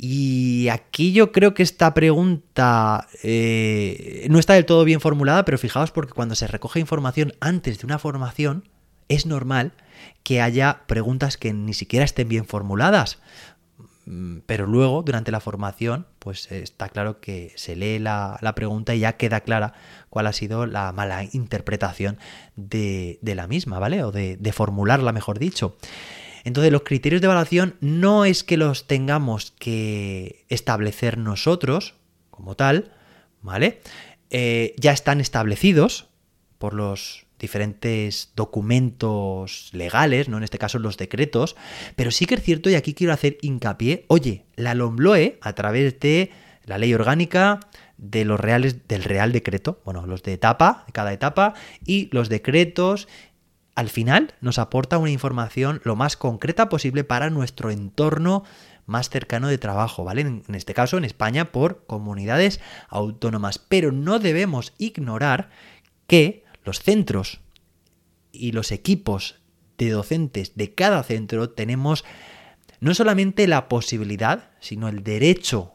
Y 0.00 0.68
aquí 0.68 1.12
yo 1.12 1.30
creo 1.30 1.54
que 1.54 1.62
esta 1.62 1.94
pregunta 1.94 3.06
eh, 3.22 4.26
no 4.30 4.40
está 4.40 4.54
del 4.54 4.66
todo 4.66 4.84
bien 4.84 5.00
formulada, 5.00 5.44
pero 5.44 5.58
fijaos 5.58 5.92
porque 5.92 6.12
cuando 6.12 6.34
se 6.34 6.48
recoge 6.48 6.80
información 6.80 7.34
antes 7.40 7.78
de 7.78 7.86
una 7.86 8.00
formación, 8.00 8.68
es 9.08 9.26
normal 9.26 9.72
que 10.22 10.40
haya 10.40 10.82
preguntas 10.86 11.36
que 11.36 11.52
ni 11.52 11.74
siquiera 11.74 12.04
estén 12.04 12.28
bien 12.28 12.44
formuladas. 12.44 13.18
Mm, 14.10 14.38
pero 14.46 14.66
luego, 14.66 15.02
durante 15.02 15.30
la 15.30 15.38
formación, 15.38 16.06
pues 16.18 16.50
está 16.50 16.88
claro 16.88 17.20
que 17.20 17.52
se 17.56 17.76
lee 17.76 17.98
la, 17.98 18.38
pregunta 18.56 18.94
y 18.94 19.00
ya 19.00 19.18
queda 19.18 19.42
clara 19.42 19.74
cuál 20.08 20.26
ha 20.26 20.32
sido 20.32 20.64
la 20.64 20.92
mala 20.92 21.24
interpretación 21.32 22.16
de, 22.56 23.18
la 23.22 23.46
misma, 23.46 23.78
¿vale? 23.78 24.02
O 24.04 24.10
de, 24.10 24.52
formularla, 24.52 25.12
mejor 25.12 25.38
dicho. 25.38 25.76
Entonces, 26.44 26.72
los 26.72 26.82
criterios 26.82 27.20
de 27.20 27.26
evaluación 27.26 27.76
no 27.80 28.24
es 28.24 28.44
que 28.44 28.56
los 28.56 28.86
tengamos 28.86 29.52
que 29.58 30.46
establecer 30.48 31.18
nosotros, 31.18 31.94
como 32.30 32.54
tal, 32.54 32.92
¿vale? 33.42 33.80
Eh, 34.30 34.74
ya 34.78 34.92
están 34.92 35.20
establecidos 35.20 36.08
por 36.56 36.72
los 36.72 37.26
diferentes 37.38 38.32
documentos 38.34 39.70
legales, 39.72 40.28
¿no? 40.28 40.36
En 40.36 40.44
este 40.44 40.58
caso 40.58 40.78
los 40.78 40.96
decretos, 40.96 41.56
pero 41.96 42.10
sí 42.10 42.26
que 42.26 42.34
es 42.34 42.42
cierto, 42.42 42.70
y 42.70 42.74
aquí 42.74 42.94
quiero 42.94 43.12
hacer 43.12 43.38
hincapié, 43.40 44.04
oye, 44.08 44.44
la 44.56 44.74
LOMLOE, 44.74 45.38
a 45.40 45.52
través 45.54 45.98
de 46.00 46.30
la 46.64 46.78
ley 46.78 46.92
orgánica, 46.94 47.60
de 47.96 48.24
los 48.24 48.38
reales, 48.38 48.86
del 48.86 49.02
Real 49.04 49.32
Decreto, 49.32 49.80
bueno, 49.84 50.06
los 50.06 50.22
de 50.22 50.32
etapa, 50.32 50.86
cada 50.92 51.12
etapa, 51.12 51.54
y 51.84 52.08
los 52.12 52.28
decretos, 52.28 53.08
al 53.74 53.88
final 53.88 54.34
nos 54.40 54.58
aporta 54.58 54.98
una 54.98 55.10
información 55.10 55.80
lo 55.84 55.96
más 55.96 56.16
concreta 56.16 56.68
posible 56.68 57.04
para 57.04 57.30
nuestro 57.30 57.70
entorno 57.70 58.44
más 58.86 59.10
cercano 59.10 59.48
de 59.48 59.58
trabajo, 59.58 60.02
¿vale? 60.02 60.22
En 60.22 60.54
este 60.54 60.74
caso, 60.74 60.96
en 60.96 61.04
España, 61.04 61.52
por 61.52 61.84
comunidades 61.86 62.58
autónomas. 62.88 63.58
Pero 63.58 63.92
no 63.92 64.18
debemos 64.18 64.72
ignorar 64.78 65.50
que 66.06 66.42
los 66.68 66.80
centros 66.80 67.40
y 68.30 68.52
los 68.52 68.72
equipos 68.72 69.40
de 69.78 69.88
docentes 69.88 70.54
de 70.54 70.74
cada 70.74 71.02
centro 71.02 71.48
tenemos 71.48 72.04
no 72.78 72.92
solamente 72.92 73.48
la 73.48 73.70
posibilidad, 73.70 74.50
sino 74.60 74.88
el 74.88 75.02
derecho 75.02 75.72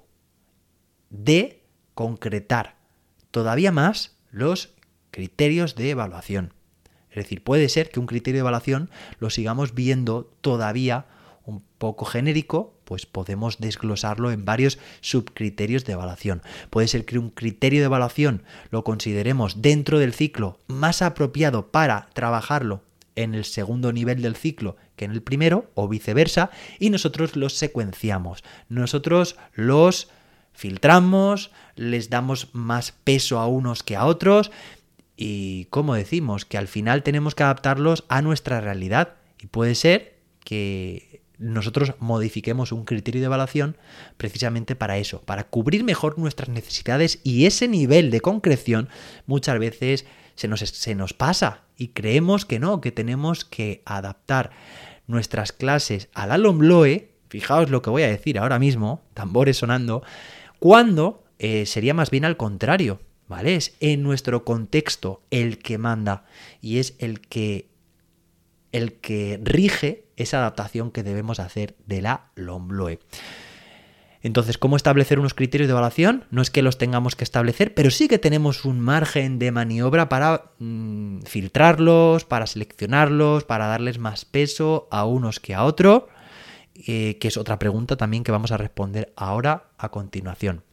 de 1.10 1.64
concretar 1.96 2.76
todavía 3.32 3.72
más 3.72 4.18
los 4.30 4.76
criterios 5.10 5.74
de 5.74 5.90
evaluación. 5.90 6.54
Es 7.10 7.16
decir, 7.16 7.44
puede 7.44 7.70
ser 7.70 7.90
que 7.90 8.00
un 8.00 8.06
criterio 8.06 8.38
de 8.38 8.42
evaluación 8.42 8.92
lo 9.18 9.32
sigamos 9.32 9.74
viendo 9.74 10.32
todavía 10.42 11.08
un 11.44 11.64
poco 11.80 12.06
genérico, 12.06 12.80
pues 12.86 13.06
podemos 13.06 13.60
desglosarlo 13.60 14.32
en 14.32 14.46
varios 14.46 14.80
subcriterios 15.02 15.86
de 15.86 15.94
evaluación. 15.94 16.42
Puede 16.70 16.88
ser 16.88 17.06
que 17.06 17.20
un 17.20 17.30
criterio 17.30 17.82
de 17.82 17.86
evaluación 17.86 18.44
lo 18.70 18.84
consideremos 18.84 19.62
dentro 19.62 20.00
del 20.00 20.14
ciclo 20.14 20.60
más 20.68 21.02
apropiado 21.02 21.72
para 21.72 22.10
trabajarlo 22.14 22.82
en 23.16 23.36
el 23.36 23.46
segundo 23.46 23.94
nivel 23.94 24.22
del 24.22 24.36
ciclo 24.36 24.76
que 24.96 25.06
en 25.06 25.12
el 25.12 25.22
primero, 25.22 25.70
o 25.76 25.88
viceversa, 25.88 26.50
y 26.80 26.90
nosotros 26.90 27.36
los 27.36 27.54
secuenciamos. 27.54 28.44
Nosotros 28.70 29.38
los 29.54 30.10
filtramos, 30.54 31.52
les 31.76 32.10
damos 32.10 32.50
más 32.54 32.92
peso 32.92 33.40
a 33.40 33.48
unos 33.48 33.84
que 33.84 33.96
a 33.96 34.06
otros, 34.06 34.52
y 35.16 35.66
como 35.66 35.96
decimos, 35.96 36.46
que 36.46 36.58
al 36.58 36.68
final 36.68 37.04
tenemos 37.04 37.36
que 37.36 37.44
adaptarlos 37.44 38.04
a 38.10 38.22
nuestra 38.22 38.62
realidad. 38.62 39.16
Y 39.40 39.48
puede 39.48 39.76
ser 39.76 40.16
que 40.44 41.13
nosotros 41.44 41.94
modifiquemos 42.00 42.72
un 42.72 42.86
criterio 42.86 43.22
de 43.22 43.26
evaluación 43.26 43.78
precisamente 44.18 44.76
para 44.76 44.98
eso, 44.98 45.22
para 45.22 45.44
cubrir 45.44 45.84
mejor 45.84 46.18
nuestras 46.18 46.50
necesidades 46.50 47.20
y 47.24 47.46
ese 47.46 47.68
nivel 47.68 48.12
de 48.12 48.22
concreción 48.22 48.90
muchas 49.26 49.60
veces 49.60 50.06
se 50.36 50.48
nos, 50.48 50.62
se 50.62 50.96
nos 50.96 51.14
pasa 51.14 51.62
y 51.78 51.90
creemos 51.90 52.46
que 52.46 52.60
no, 52.60 52.82
que 52.82 52.92
tenemos 52.92 53.46
que 53.46 53.82
adaptar 53.86 54.52
nuestras 55.06 55.52
clases 55.52 56.10
a 56.14 56.28
la 56.28 56.38
LOMLOE, 56.38 57.12
fijaos 57.28 57.70
lo 57.70 57.82
que 57.82 57.90
voy 57.90 58.04
a 58.04 58.08
decir 58.08 58.40
ahora 58.40 58.58
mismo, 58.60 59.04
tambores 59.14 59.58
sonando, 59.58 60.04
cuando 60.60 61.26
eh, 61.40 61.66
sería 61.66 61.94
más 61.94 62.10
bien 62.10 62.26
al 62.26 62.38
contrario, 62.38 63.02
¿vale? 63.28 63.56
Es 63.56 63.76
en 63.80 64.02
nuestro 64.02 64.46
contexto 64.46 65.22
el 65.30 65.58
que 65.58 65.78
manda 65.78 66.26
y 66.62 66.78
es 66.78 66.96
el 67.00 67.20
que 67.20 67.73
el 68.74 68.96
que 68.96 69.40
rige 69.42 70.04
esa 70.18 70.40
adaptación 70.40 70.92
que 70.92 71.04
debemos 71.04 71.40
hacer 71.40 71.76
de 71.86 72.02
la 72.02 72.32
LOMLOE. 72.36 73.00
Entonces, 74.24 74.58
¿cómo 74.58 74.78
establecer 74.78 75.20
unos 75.20 75.34
criterios 75.34 75.68
de 75.68 75.74
evaluación? 75.74 76.26
No 76.32 76.42
es 76.42 76.50
que 76.50 76.62
los 76.62 76.78
tengamos 76.78 77.18
que 77.18 77.26
establecer, 77.26 77.74
pero 77.74 77.92
sí 77.92 78.08
que 78.08 78.20
tenemos 78.20 78.64
un 78.64 78.80
margen 78.80 79.38
de 79.38 79.52
maniobra 79.52 80.08
para 80.08 80.52
mm, 80.60 81.24
filtrarlos, 81.24 82.24
para 82.24 82.48
seleccionarlos, 82.48 83.44
para 83.44 83.68
darles 83.68 84.00
más 84.00 84.24
peso 84.24 84.88
a 84.92 85.06
unos 85.06 85.42
que 85.42 85.54
a 85.54 85.66
otros, 85.66 86.04
eh, 86.88 87.18
que 87.20 87.28
es 87.28 87.36
otra 87.36 87.60
pregunta 87.60 87.98
también 87.98 88.24
que 88.24 88.32
vamos 88.32 88.54
a 88.54 88.58
responder 88.58 89.12
ahora 89.18 89.66
a 89.78 89.90
continuación. 89.90 90.64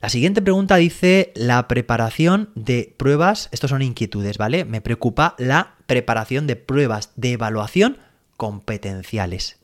La 0.00 0.08
siguiente 0.08 0.40
pregunta 0.40 0.76
dice 0.76 1.32
la 1.34 1.68
preparación 1.68 2.50
de 2.54 2.94
pruebas, 2.96 3.50
estos 3.52 3.68
son 3.68 3.82
inquietudes, 3.82 4.38
¿vale? 4.38 4.64
Me 4.64 4.80
preocupa 4.80 5.34
la 5.38 5.74
preparación 5.88 6.46
de 6.46 6.54
pruebas 6.54 7.10
de 7.16 7.32
evaluación 7.32 7.98
competenciales, 8.36 9.58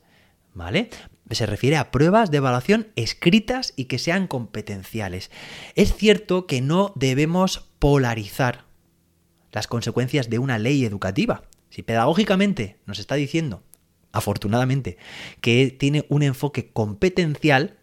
¿vale? 0.54 0.90
se 1.30 1.46
refiere 1.46 1.76
a 1.76 1.90
pruebas 1.90 2.30
de 2.30 2.38
evaluación 2.38 2.88
escritas 2.96 3.72
y 3.76 3.84
que 3.84 3.98
sean 3.98 4.26
competenciales. 4.26 5.30
Es 5.74 5.94
cierto 5.94 6.46
que 6.46 6.60
no 6.60 6.92
debemos 6.96 7.70
polarizar 7.78 8.64
las 9.52 9.66
consecuencias 9.66 10.28
de 10.28 10.38
una 10.38 10.58
ley 10.58 10.84
educativa. 10.84 11.44
Si 11.70 11.82
pedagógicamente 11.82 12.78
nos 12.86 12.98
está 12.98 13.14
diciendo, 13.14 13.62
afortunadamente, 14.12 14.96
que 15.40 15.70
tiene 15.70 16.06
un 16.08 16.22
enfoque 16.22 16.70
competencial, 16.72 17.78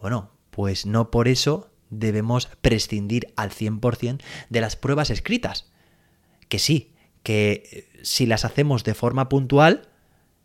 bueno, 0.00 0.30
pues 0.50 0.86
no 0.86 1.10
por 1.10 1.28
eso 1.28 1.70
debemos 1.90 2.46
prescindir 2.60 3.32
al 3.36 3.50
100% 3.50 4.22
de 4.50 4.60
las 4.60 4.76
pruebas 4.76 5.10
escritas. 5.10 5.70
Que 6.48 6.58
sí, 6.58 6.94
que 7.26 7.88
si 8.02 8.24
las 8.24 8.44
hacemos 8.44 8.84
de 8.84 8.94
forma 8.94 9.28
puntual, 9.28 9.88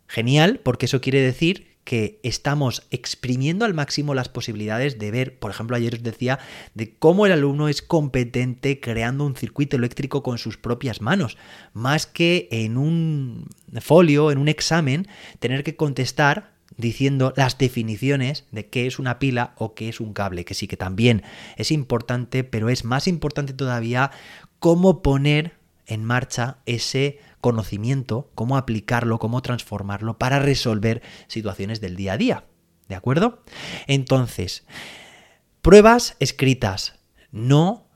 genial, 0.08 0.58
porque 0.64 0.86
eso 0.86 1.00
quiere 1.00 1.20
decir 1.20 1.68
que 1.84 2.18
estamos 2.24 2.88
exprimiendo 2.90 3.64
al 3.64 3.72
máximo 3.72 4.14
las 4.14 4.28
posibilidades 4.28 4.98
de 4.98 5.12
ver, 5.12 5.38
por 5.38 5.52
ejemplo, 5.52 5.76
ayer 5.76 5.94
os 5.94 6.02
decía, 6.02 6.40
de 6.74 6.96
cómo 6.96 7.24
el 7.24 7.30
alumno 7.30 7.68
es 7.68 7.82
competente 7.82 8.80
creando 8.80 9.24
un 9.24 9.36
circuito 9.36 9.76
eléctrico 9.76 10.24
con 10.24 10.38
sus 10.38 10.58
propias 10.58 11.00
manos, 11.00 11.38
más 11.72 12.08
que 12.08 12.48
en 12.50 12.76
un 12.76 13.46
folio, 13.80 14.32
en 14.32 14.38
un 14.38 14.48
examen, 14.48 15.06
tener 15.38 15.62
que 15.62 15.76
contestar 15.76 16.50
diciendo 16.76 17.32
las 17.36 17.58
definiciones 17.58 18.44
de 18.50 18.66
qué 18.66 18.88
es 18.88 18.98
una 18.98 19.20
pila 19.20 19.54
o 19.56 19.74
qué 19.74 19.88
es 19.88 20.00
un 20.00 20.14
cable, 20.14 20.44
que 20.44 20.54
sí 20.54 20.66
que 20.66 20.76
también 20.76 21.22
es 21.56 21.70
importante, 21.70 22.42
pero 22.42 22.70
es 22.70 22.84
más 22.84 23.06
importante 23.06 23.52
todavía 23.52 24.10
cómo 24.58 25.00
poner 25.00 25.61
en 25.92 26.04
marcha 26.04 26.58
ese 26.64 27.18
conocimiento, 27.40 28.30
cómo 28.34 28.56
aplicarlo, 28.56 29.18
cómo 29.18 29.42
transformarlo 29.42 30.18
para 30.18 30.38
resolver 30.38 31.02
situaciones 31.26 31.80
del 31.80 31.96
día 31.96 32.14
a 32.14 32.16
día. 32.16 32.44
¿De 32.88 32.94
acuerdo? 32.94 33.42
Entonces, 33.86 34.64
pruebas 35.60 36.16
escritas 36.20 37.00
no 37.30 37.88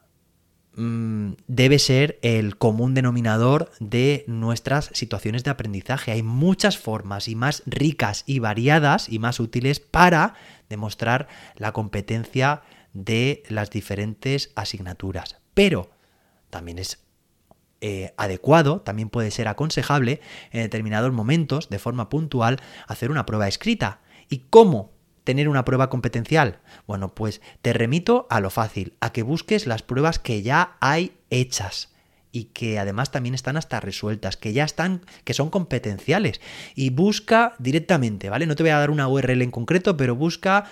mm, 0.75 1.33
debe 1.47 1.79
ser 1.79 2.19
el 2.23 2.59
común 2.59 2.95
denominador 2.95 3.71
de 3.81 4.25
nuestras 4.27 4.91
situaciones 4.93 5.45
de 5.45 5.51
aprendizaje. 5.51 6.13
Hay 6.13 6.23
muchas 6.23 6.77
formas 6.77 7.29
y 7.29 7.35
más 7.35 7.63
ricas 7.67 8.25
y 8.27 8.41
variadas 8.41 9.09
y 9.09 9.19
más 9.19 9.41
útiles 9.41 9.81
para 9.81 10.35
demostrar 10.69 11.29
la 11.57 11.73
competencia 11.73 12.63
de 12.93 13.43
las 13.49 13.71
diferentes 13.71 14.51
asignaturas. 14.55 15.37
Pero 15.55 15.91
también 16.51 16.79
es 16.79 17.06
eh, 17.81 18.15
adecuado, 18.17 18.81
también 18.81 19.11
puede 19.11 19.31
ser 19.31 19.49
aconsejable 19.49 20.21
en 20.51 20.63
determinados 20.63 21.13
momentos, 21.13 21.69
de 21.69 21.79
forma 21.79 22.09
puntual, 22.09 22.61
hacer 22.87 23.11
una 23.11 23.27
prueba 23.27 23.49
escrita. 23.49 24.01
¿Y 24.29 24.45
cómo 24.51 24.93
tener 25.25 25.49
una 25.49 25.65
prueba 25.65 25.91
competencial? 25.91 26.61
Bueno, 26.87 27.15
pues 27.15 27.41
te 27.63 27.73
remito 27.73 28.27
a 28.31 28.41
lo 28.41 28.51
fácil, 28.51 28.95
a 29.01 29.13
que 29.13 29.23
busques 29.23 29.67
las 29.67 29.83
pruebas 29.83 30.19
que 30.19 30.43
ya 30.43 30.77
hay 30.81 31.17
hechas 31.31 31.93
y 32.33 32.45
que 32.45 32.79
además 32.79 33.11
también 33.11 33.35
están 33.35 33.57
hasta 33.57 33.81
resueltas, 33.81 34.37
que 34.37 34.53
ya 34.53 34.65
están, 34.65 35.01
que 35.25 35.33
son 35.33 35.49
competenciales. 35.49 36.41
Y 36.75 36.91
busca 36.91 37.55
directamente, 37.59 38.29
¿vale? 38.29 38.47
No 38.47 38.57
te 38.57 38.63
voy 38.63 38.71
a 38.71 38.79
dar 38.79 38.91
una 38.91 39.09
URL 39.09 39.43
en 39.43 39.51
concreto, 39.51 39.97
pero 39.97 40.15
busca 40.17 40.65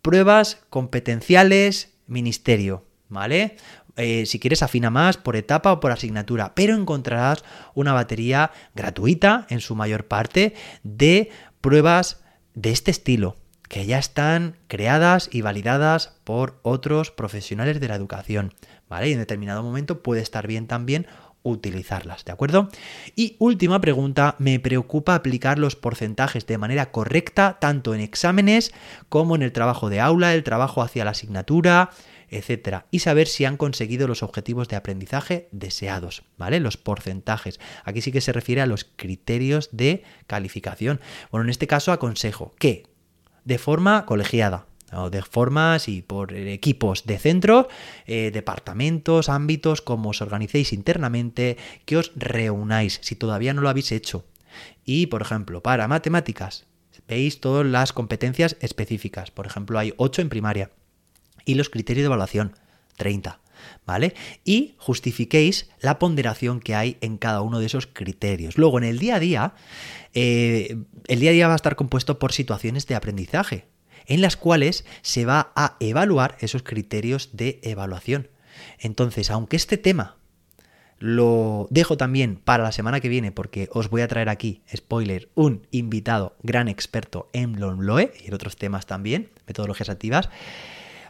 pruebas 0.00 0.62
competenciales 0.70 1.92
ministerio, 2.06 2.84
¿vale? 3.08 3.56
Eh, 3.96 4.26
si 4.26 4.38
quieres 4.38 4.62
afina 4.62 4.90
más 4.90 5.16
por 5.16 5.36
etapa 5.36 5.72
o 5.72 5.80
por 5.80 5.92
asignatura, 5.92 6.54
pero 6.54 6.76
encontrarás 6.76 7.44
una 7.74 7.92
batería 7.92 8.52
gratuita 8.74 9.46
en 9.50 9.60
su 9.60 9.74
mayor 9.74 10.06
parte 10.06 10.54
de 10.82 11.30
pruebas 11.60 12.22
de 12.54 12.70
este 12.70 12.90
estilo 12.90 13.36
que 13.68 13.86
ya 13.86 13.98
están 13.98 14.56
creadas 14.66 15.28
y 15.32 15.42
validadas 15.42 16.18
por 16.24 16.58
otros 16.62 17.12
profesionales 17.12 17.78
de 17.78 17.86
la 17.86 17.94
educación, 17.94 18.52
¿vale? 18.88 19.08
Y 19.08 19.12
en 19.12 19.20
determinado 19.20 19.62
momento 19.62 20.02
puede 20.02 20.22
estar 20.22 20.48
bien 20.48 20.66
también 20.66 21.06
utilizarlas, 21.42 22.24
¿de 22.24 22.32
acuerdo? 22.32 22.68
Y 23.14 23.36
última 23.38 23.80
pregunta, 23.80 24.34
me 24.38 24.58
preocupa 24.58 25.14
aplicar 25.14 25.58
los 25.58 25.76
porcentajes 25.76 26.46
de 26.46 26.58
manera 26.58 26.90
correcta 26.90 27.58
tanto 27.60 27.94
en 27.94 28.00
exámenes 28.00 28.72
como 29.08 29.36
en 29.36 29.42
el 29.42 29.52
trabajo 29.52 29.88
de 29.88 30.00
aula, 30.00 30.34
el 30.34 30.42
trabajo 30.42 30.82
hacia 30.82 31.04
la 31.04 31.12
asignatura, 31.12 31.90
etcétera, 32.30 32.86
y 32.90 33.00
saber 33.00 33.26
si 33.26 33.44
han 33.44 33.56
conseguido 33.56 34.06
los 34.06 34.22
objetivos 34.22 34.68
de 34.68 34.76
aprendizaje 34.76 35.48
deseados, 35.52 36.22
¿vale? 36.38 36.60
Los 36.60 36.76
porcentajes. 36.76 37.60
Aquí 37.84 38.00
sí 38.00 38.12
que 38.12 38.20
se 38.20 38.32
refiere 38.32 38.60
a 38.60 38.66
los 38.66 38.84
criterios 38.84 39.68
de 39.72 40.04
calificación. 40.26 41.00
Bueno, 41.30 41.44
en 41.44 41.50
este 41.50 41.66
caso 41.66 41.92
aconsejo 41.92 42.54
que 42.58 42.84
de 43.44 43.58
forma 43.58 44.06
colegiada, 44.06 44.66
o 44.92 45.10
de 45.10 45.22
formas 45.22 45.88
y 45.88 46.02
por 46.02 46.32
equipos 46.34 47.06
de 47.06 47.18
centro, 47.18 47.68
eh, 48.06 48.30
departamentos, 48.32 49.28
ámbitos, 49.28 49.82
como 49.82 50.10
os 50.10 50.20
organicéis 50.20 50.72
internamente, 50.72 51.56
que 51.84 51.96
os 51.96 52.12
reunáis 52.16 52.98
si 53.02 53.14
todavía 53.14 53.54
no 53.54 53.62
lo 53.62 53.68
habéis 53.68 53.92
hecho. 53.92 54.24
Y, 54.84 55.06
por 55.06 55.22
ejemplo, 55.22 55.62
para 55.62 55.86
matemáticas, 55.86 56.66
veis 57.06 57.40
todas 57.40 57.66
las 57.66 57.92
competencias 57.92 58.56
específicas. 58.60 59.30
Por 59.30 59.46
ejemplo, 59.46 59.78
hay 59.78 59.94
8 59.96 60.22
en 60.22 60.28
primaria, 60.28 60.70
y 61.44 61.54
los 61.54 61.70
criterios 61.70 62.04
de 62.04 62.06
evaluación, 62.06 62.56
30. 62.96 63.40
¿Vale? 63.86 64.14
Y 64.44 64.74
justifiquéis 64.78 65.68
la 65.80 65.98
ponderación 65.98 66.60
que 66.60 66.74
hay 66.74 66.96
en 67.00 67.18
cada 67.18 67.42
uno 67.42 67.58
de 67.58 67.66
esos 67.66 67.86
criterios. 67.86 68.56
Luego, 68.56 68.78
en 68.78 68.84
el 68.84 68.98
día 68.98 69.16
a 69.16 69.20
día, 69.20 69.54
eh, 70.14 70.78
el 71.08 71.20
día 71.20 71.30
a 71.30 71.32
día 71.34 71.46
va 71.48 71.54
a 71.54 71.56
estar 71.56 71.76
compuesto 71.76 72.18
por 72.18 72.32
situaciones 72.32 72.86
de 72.86 72.94
aprendizaje, 72.94 73.66
en 74.06 74.22
las 74.22 74.36
cuales 74.36 74.84
se 75.02 75.24
va 75.26 75.52
a 75.56 75.76
evaluar 75.80 76.36
esos 76.40 76.62
criterios 76.62 77.30
de 77.32 77.60
evaluación. 77.62 78.28
Entonces, 78.78 79.30
aunque 79.30 79.56
este 79.56 79.76
tema 79.76 80.16
lo 81.00 81.66
dejo 81.70 81.96
también 81.96 82.36
para 82.36 82.62
la 82.62 82.72
semana 82.72 83.00
que 83.00 83.08
viene 83.08 83.32
porque 83.32 83.68
os 83.72 83.88
voy 83.88 84.02
a 84.02 84.08
traer 84.08 84.28
aquí, 84.28 84.62
spoiler, 84.74 85.30
un 85.34 85.66
invitado 85.70 86.36
gran 86.42 86.68
experto 86.68 87.30
en 87.32 87.58
LOE 87.58 88.12
y 88.22 88.28
en 88.28 88.34
otros 88.34 88.56
temas 88.56 88.86
también, 88.86 89.30
metodologías 89.46 89.88
activas. 89.88 90.28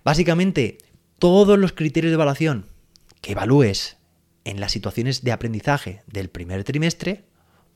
Básicamente, 0.05 0.79
todos 1.19 1.59
los 1.59 1.73
criterios 1.73 2.11
de 2.11 2.15
evaluación 2.15 2.67
que 3.21 3.33
evalúes 3.33 3.99
en 4.45 4.61
las 4.61 4.73
situaciones 4.73 5.23
de 5.23 5.33
aprendizaje 5.33 6.03
del 6.07 6.31
primer 6.31 6.65
trimestre, 6.65 7.25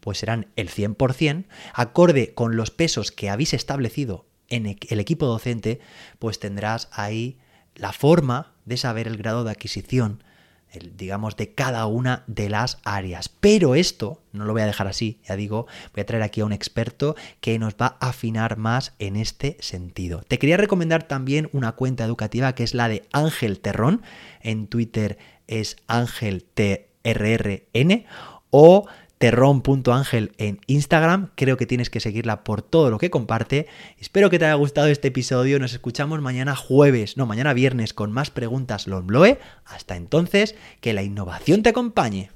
pues 0.01 0.19
serán 0.19 0.49
el 0.57 0.71
100%, 0.71 1.47
acorde 1.73 2.35
con 2.35 2.57
los 2.57 2.71
pesos 2.71 3.11
que 3.11 3.31
habéis 3.31 3.55
establecido 3.55 4.27
en 4.49 4.67
e-, 4.67 4.79
el 4.89 5.01
equipo 5.01 5.27
docente, 5.27 5.81
pues 6.19 6.39
tendrás 6.39 6.89
ahí 6.93 7.39
la 7.75 7.93
forma 7.93 8.55
de 8.65 8.77
saber 8.77 9.07
el 9.07 9.17
grado 9.17 9.45
de 9.45 9.51
adquisición 9.51 10.23
digamos, 10.95 11.37
de 11.37 11.55
cada 11.55 11.87
una 11.87 12.25
de 12.27 12.49
las 12.49 12.79
áreas. 12.85 13.29
Pero 13.29 13.75
esto 13.75 14.23
no 14.33 14.45
lo 14.45 14.53
voy 14.53 14.63
a 14.63 14.67
dejar 14.67 14.87
así, 14.87 15.21
ya 15.27 15.37
digo, 15.37 15.67
voy 15.95 16.03
a 16.03 16.07
traer 16.07 16.23
aquí 16.23 16.41
a 16.41 16.45
un 16.45 16.53
experto 16.53 17.17
que 17.41 17.59
nos 17.59 17.75
va 17.75 17.97
a 18.01 18.09
afinar 18.09 18.57
más 18.57 18.95
en 18.99 19.17
este 19.17 19.57
sentido. 19.61 20.23
Te 20.27 20.39
quería 20.39 20.57
recomendar 20.57 21.05
también 21.05 21.49
una 21.53 21.73
cuenta 21.73 22.05
educativa 22.05 22.55
que 22.55 22.65
es 22.65 22.75
la 22.75 22.89
de 22.89 23.07
Ángel 23.13 23.61
Terrón, 23.61 24.03
en 24.41 24.67
Twitter 24.67 25.19
es 25.47 25.77
Ángel 25.87 26.45
TRRN, 26.45 28.07
o 28.51 28.87
terrón.ángel 29.19 30.33
en 30.39 30.61
Instagram. 30.67 31.31
Creo 31.35 31.57
que 31.57 31.67
tienes 31.67 31.91
que 31.91 32.01
seguirla 32.01 32.45
por 32.45 32.63
todo 32.63 32.91
lo 32.91 32.99
que 32.99 33.11
comparte. 33.11 33.67
Espero 33.99 34.31
que 34.31 34.39
te 34.39 34.47
haya 34.47 34.55
gustado 34.55 34.89
este 34.89 35.09
episodio. 35.09 35.59
Nos 35.59 35.73
escuchamos 35.73 36.21
mañana 36.21 36.57
jueves, 36.57 37.17
no, 37.17 37.27
mañana 37.27 37.55
viernes 37.55 37.95
con 37.95 38.13
más 38.13 38.31
preguntas 38.31 38.87
Lonbloe. 38.87 39.39
Hasta 39.65 39.97
entonces, 39.97 40.55
que 40.81 40.93
la 40.93 41.03
innovación 41.03 41.63
te 41.63 41.71
acompañe. 41.71 42.34